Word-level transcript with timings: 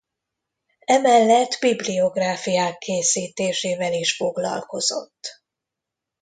Emellett 0.85 1.57
bibliográfiák 1.59 2.77
készítésével 2.77 3.93
is 3.93 4.15
foglalkozott. 4.15 5.43